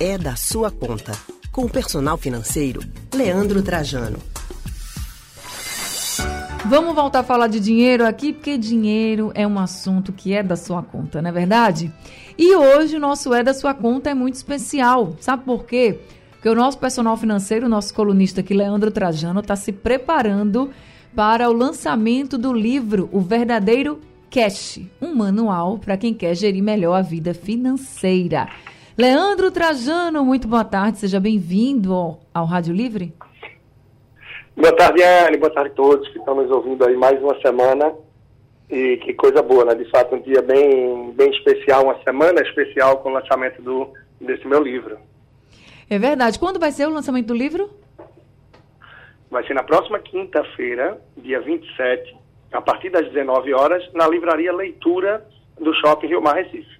[0.00, 1.12] é da sua conta.
[1.52, 2.80] Com o personal financeiro,
[3.14, 4.16] Leandro Trajano.
[6.64, 10.56] Vamos voltar a falar de dinheiro aqui, porque dinheiro é um assunto que é da
[10.56, 11.92] sua conta, não é verdade?
[12.38, 15.16] E hoje o nosso É da Sua Conta é muito especial.
[15.20, 15.98] Sabe por quê?
[16.30, 20.70] Porque o nosso personal financeiro, o nosso colunista aqui, Leandro Trajano, está se preparando
[21.14, 26.94] para o lançamento do livro O Verdadeiro Cash, um manual para quem quer gerir melhor
[26.94, 28.48] a vida financeira.
[29.00, 33.14] Leandro Trajano, muito boa tarde, seja bem-vindo ao, ao Rádio Livre.
[34.54, 37.94] Boa tarde, Anne, boa tarde a todos que estão nos ouvindo aí mais uma semana.
[38.68, 39.74] E que coisa boa, né?
[39.74, 43.88] De fato, um dia bem, bem especial, uma semana especial com o lançamento do,
[44.20, 44.98] desse meu livro.
[45.88, 46.38] É verdade.
[46.38, 47.70] Quando vai ser o lançamento do livro?
[49.30, 52.14] Vai ser na próxima quinta-feira, dia 27,
[52.52, 55.26] a partir das 19 horas, na livraria Leitura
[55.58, 56.79] do Shopping Rio Mar Recife.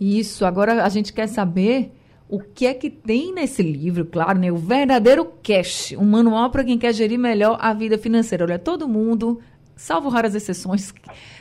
[0.00, 0.46] Isso.
[0.46, 1.92] Agora a gente quer saber
[2.28, 4.50] o que é que tem nesse livro, claro, né?
[4.50, 8.44] O verdadeiro cash, um manual para quem quer gerir melhor a vida financeira.
[8.44, 9.40] Olha, todo mundo
[9.80, 10.92] salvo raras exceções,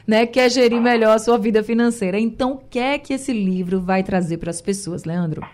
[0.08, 2.18] né, quer gerir melhor a sua vida financeira.
[2.18, 5.46] Então, o que é que esse livro vai trazer para as pessoas, Leandro?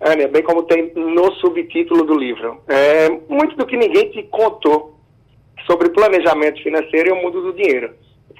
[0.00, 4.96] Ania, bem como tem no subtítulo do livro, é muito do que ninguém te contou
[5.66, 7.92] sobre planejamento financeiro e o mundo do dinheiro.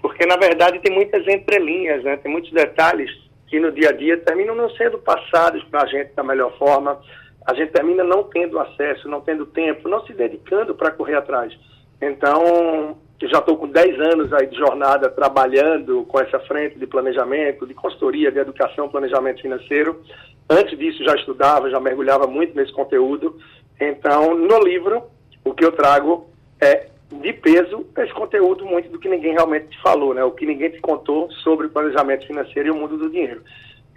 [0.03, 2.17] Porque, na verdade, tem muitas entrelinhas, né?
[2.17, 3.09] tem muitos detalhes
[3.47, 7.01] que no dia a dia terminam não sendo passados para a gente da melhor forma.
[7.47, 11.57] A gente termina não tendo acesso, não tendo tempo, não se dedicando para correr atrás.
[12.01, 17.67] Então, já estou com 10 anos aí de jornada trabalhando com essa frente de planejamento,
[17.67, 20.03] de consultoria, de educação, planejamento financeiro.
[20.51, 23.39] Antes disso já estudava, já mergulhava muito nesse conteúdo.
[23.81, 25.05] Então, no livro,
[25.45, 26.27] o que eu trago
[26.61, 26.89] é
[27.21, 30.25] de peso esse conteúdo muito do que ninguém realmente te falou, né?
[30.25, 33.43] O que ninguém te contou sobre o planejamento financeiro e o mundo do dinheiro.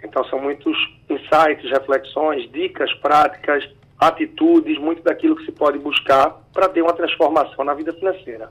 [0.02, 0.76] Então são muitos
[1.08, 3.64] insights, reflexões, dicas práticas,
[3.98, 8.50] atitudes, muito daquilo que se pode buscar para ter uma transformação na vida financeira.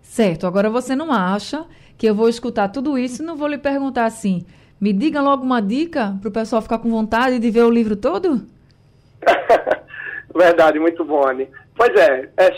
[0.00, 0.46] Certo.
[0.46, 1.66] Agora você não acha
[1.98, 4.46] que eu vou escutar tudo isso e não vou lhe perguntar assim,
[4.80, 7.96] me diga logo uma dica para o pessoal ficar com vontade de ver o livro
[7.96, 8.40] todo?
[10.34, 11.48] Verdade, muito bom, Anne.
[11.76, 12.50] Pois é, é,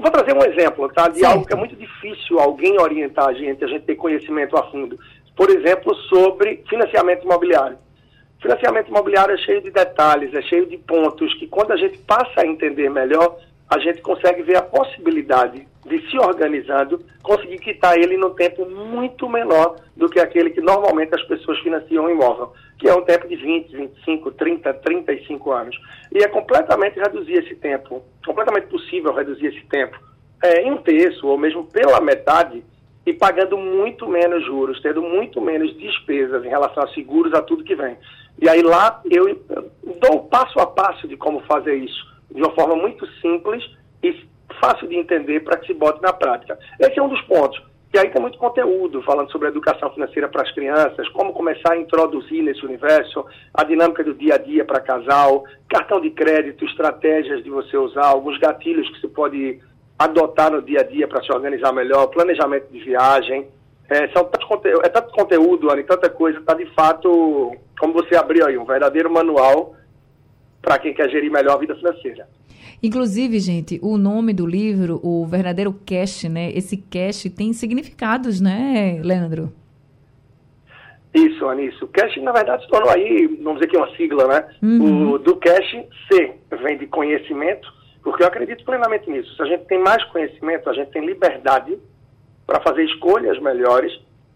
[0.00, 1.08] vou trazer um exemplo, tá?
[1.08, 1.32] De certo.
[1.32, 4.98] algo que é muito difícil alguém orientar a gente, a gente ter conhecimento a fundo.
[5.36, 7.78] Por exemplo, sobre financiamento imobiliário.
[8.40, 12.40] Financiamento imobiliário é cheio de detalhes, é cheio de pontos que quando a gente passa
[12.40, 13.36] a entender melhor,
[13.72, 19.26] a gente consegue ver a possibilidade de se organizando, conseguir quitar ele no tempo muito
[19.26, 23.26] menor do que aquele que normalmente as pessoas financiam um imóvel, que é um tempo
[23.26, 25.76] de 20, 25, 30, 35 anos.
[26.12, 29.98] E é completamente reduzir esse tempo, completamente possível reduzir esse tempo
[30.42, 32.62] é, em um terço ou mesmo pela metade
[33.06, 37.64] e pagando muito menos juros, tendo muito menos despesas em relação a seguros, a tudo
[37.64, 37.96] que vem.
[38.38, 39.42] E aí lá eu
[39.98, 43.62] dou o passo a passo de como fazer isso, de uma forma muito simples
[44.02, 44.26] e
[44.60, 46.58] fácil de entender para que se bote na prática.
[46.78, 47.60] Esse é um dos pontos.
[47.94, 51.76] E aí tem muito conteúdo falando sobre educação financeira para as crianças, como começar a
[51.76, 57.44] introduzir nesse universo, a dinâmica do dia a dia para casal, cartão de crédito, estratégias
[57.44, 59.60] de você usar, alguns gatilhos que se pode
[59.98, 63.48] adotar no dia a dia para se organizar melhor, planejamento de viagem.
[63.90, 68.16] É, são tanto conteúdo, é tanto conteúdo, Anny, tanta coisa, está de fato, como você
[68.16, 69.74] abriu aí, um verdadeiro manual
[70.62, 72.26] para quem quer gerir melhor a vida financeira.
[72.82, 76.50] Inclusive, gente, o nome do livro, o verdadeiro cash, né?
[76.52, 79.52] Esse cash tem significados, né, Leandro?
[81.14, 81.86] Isso, Anísio.
[81.88, 84.48] Cash, na verdade, se tornou aí, vamos dizer que uma sigla, né?
[84.62, 85.12] Uhum.
[85.12, 87.68] O, do cash, C vem de conhecimento,
[88.02, 89.34] porque eu acredito plenamente nisso.
[89.36, 91.78] Se a gente tem mais conhecimento, a gente tem liberdade
[92.46, 93.92] para fazer escolhas melhores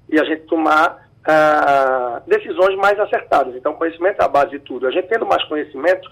[0.08, 3.54] e a gente tomar uh, decisões mais acertadas.
[3.56, 4.86] Então, conhecimento é a base de tudo.
[4.86, 6.08] A gente tendo mais conhecimento,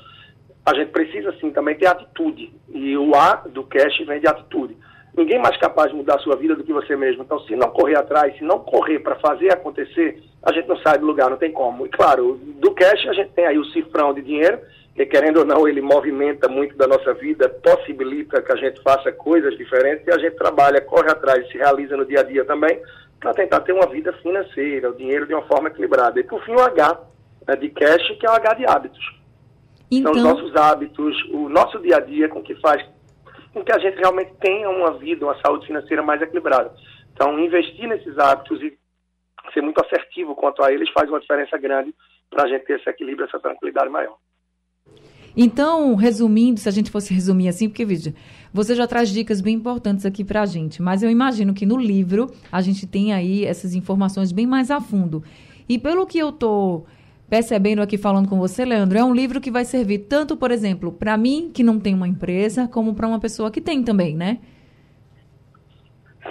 [0.66, 2.52] a gente precisa sim também ter atitude.
[2.72, 4.76] E o A do cash vem de atitude.
[5.16, 7.22] Ninguém mais capaz de mudar a sua vida do que você mesmo.
[7.22, 10.98] Então, se não correr atrás, se não correr para fazer acontecer, a gente não sai
[10.98, 11.86] do lugar, não tem como.
[11.86, 14.58] E claro, do cash a gente tem aí o cifrão de dinheiro,
[14.94, 19.12] que querendo ou não, ele movimenta muito da nossa vida, possibilita que a gente faça
[19.12, 22.80] coisas diferentes e a gente trabalha, corre atrás, se realiza no dia a dia também,
[23.24, 26.20] para tentar ter uma vida financeira, o dinheiro de uma forma equilibrada.
[26.20, 27.00] E por fim o H
[27.48, 29.18] né, de cash, que é o H de hábitos.
[29.90, 30.12] Então...
[30.12, 32.86] São os então- nossos hábitos, o nosso dia a dia com que faz
[33.54, 36.74] com que a gente realmente tenha uma vida, uma saúde financeira mais equilibrada.
[37.14, 38.76] Então, investir nesses hábitos e
[39.54, 41.94] ser muito assertivo quanto a eles faz uma diferença grande
[42.28, 44.16] para a gente ter esse equilíbrio, essa tranquilidade maior.
[45.36, 48.14] Então, resumindo, se a gente fosse resumir assim, porque, veja,
[48.52, 51.76] você já traz dicas bem importantes aqui para a gente, mas eu imagino que no
[51.76, 55.24] livro a gente tem aí essas informações bem mais a fundo.
[55.68, 56.86] E pelo que eu estou
[57.28, 60.92] percebendo aqui falando com você, Leandro, é um livro que vai servir tanto, por exemplo,
[60.92, 64.38] para mim que não tem uma empresa, como para uma pessoa que tem também, né?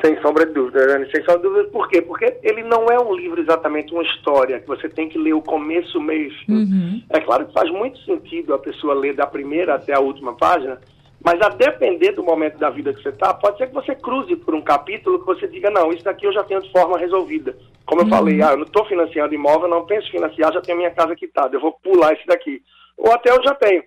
[0.03, 1.09] Sem sombra de dúvida, Dani.
[1.09, 2.01] Sem sombra de dúvida, por quê?
[2.01, 5.41] Porque ele não é um livro exatamente uma história, que você tem que ler o
[5.41, 6.53] começo, o meio e fim.
[6.53, 7.03] Uhum.
[7.09, 10.77] É claro que faz muito sentido a pessoa ler da primeira até a última página,
[11.23, 14.35] mas a depender do momento da vida que você está, pode ser que você cruze
[14.35, 17.55] por um capítulo que você diga, não, isso daqui eu já tenho de forma resolvida.
[17.85, 18.09] Como eu uhum.
[18.09, 21.15] falei, ah, eu não estou financiando imóvel, não penso financiar, já tenho a minha casa
[21.15, 22.61] quitada, eu vou pular esse daqui.
[22.97, 23.81] Ou até eu já tenho.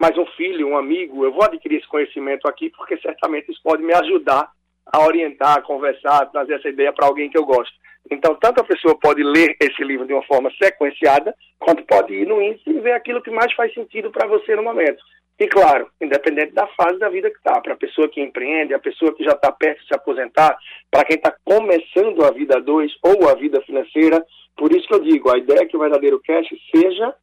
[0.00, 3.82] Mas um filho, um amigo, eu vou adquirir esse conhecimento aqui, porque certamente isso pode
[3.82, 4.48] me ajudar
[4.92, 7.74] a orientar, a conversar, a trazer essa ideia para alguém que eu gosto.
[8.10, 12.26] Então, tanto a pessoa pode ler esse livro de uma forma sequenciada, quanto pode ir
[12.26, 15.02] no índice e ver aquilo que mais faz sentido para você no momento.
[15.38, 18.78] E claro, independente da fase da vida que está, para a pessoa que empreende, a
[18.78, 20.56] pessoa que já está perto de se aposentar,
[20.90, 24.24] para quem está começando a vida 2 ou a vida financeira,
[24.56, 27.14] por isso que eu digo, a ideia é que o verdadeiro cash seja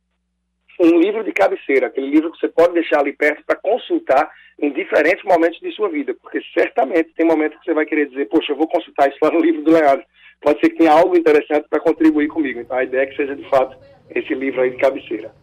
[0.80, 4.72] um livro de cabeceira, aquele livro que você pode deixar ali perto para consultar em
[4.72, 8.54] diferentes momentos de sua vida, porque certamente tem momentos que você vai querer dizer, poxa,
[8.54, 10.06] eu vou consultar isso lá no livro do Leandro.
[10.42, 12.60] Pode ser que tenha algo interessante para contribuir comigo.
[12.60, 13.78] Então a ideia é que seja de fato
[14.10, 15.34] esse livro aí de cabeceira.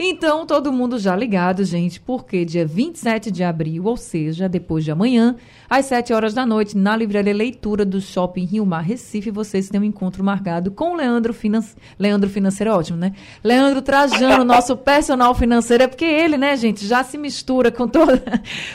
[0.00, 4.92] Então, todo mundo já ligado, gente, porque dia 27 de abril, ou seja, depois de
[4.92, 5.34] amanhã,
[5.68, 9.80] às 7 horas da noite, na Livraria Leitura do Shopping Rio Mar Recife, vocês têm
[9.80, 11.80] um encontro marcado com o Leandro Financeiro.
[11.98, 13.12] Leandro Financeiro é ótimo, né?
[13.42, 18.22] Leandro Trajano, nosso personal financeiro, é porque ele, né, gente, já se mistura com todo,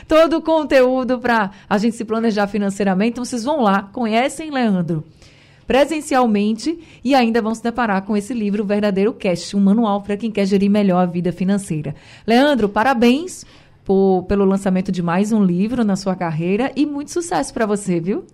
[0.05, 3.11] todo o conteúdo para a gente se planejar financeiramente.
[3.11, 5.05] Então, vocês vão lá, conhecem Leandro
[5.65, 10.31] presencialmente e ainda vão se deparar com esse livro Verdadeiro Cash, um manual para quem
[10.31, 11.95] quer gerir melhor a vida financeira.
[12.25, 13.45] Leandro, parabéns
[13.83, 17.99] por, pelo lançamento de mais um livro na sua carreira e muito sucesso para você,
[17.99, 18.25] viu?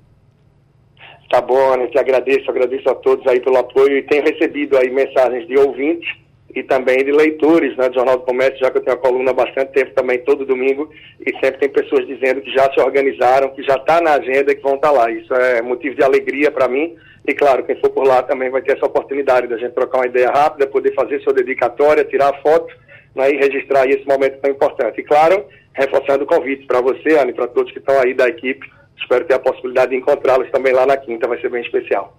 [1.29, 4.89] Tá bom, Ana, te agradeço, agradeço a todos aí pelo apoio e tenho recebido aí
[4.89, 6.09] mensagens de ouvintes
[6.55, 9.31] e também de leitores né, do Jornal do Comércio, já que eu tenho a coluna
[9.31, 13.49] há bastante tempo também, todo domingo, e sempre tem pessoas dizendo que já se organizaram,
[13.49, 15.11] que já está na agenda e que vão estar tá lá.
[15.11, 16.95] Isso é motivo de alegria para mim
[17.29, 20.07] e claro, quem for por lá também vai ter essa oportunidade da gente trocar uma
[20.07, 22.73] ideia rápida, poder fazer sua dedicatória, tirar foto
[23.15, 24.99] né, e registrar esse momento tão importante.
[24.99, 28.67] E claro, reforçando o convite para você, Anne, para todos que estão aí da equipe.
[28.97, 32.18] Espero ter a possibilidade de encontrá-los também lá na quinta, vai ser bem especial.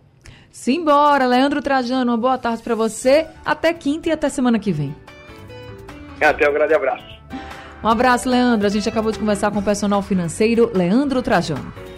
[0.50, 3.26] Simbora, Leandro Trajano, uma boa tarde para você.
[3.44, 4.94] Até quinta e até semana que vem.
[6.20, 7.04] Até um grande abraço.
[7.82, 8.66] Um abraço, Leandro.
[8.66, 11.72] A gente acabou de conversar com o personal financeiro Leandro Trajano.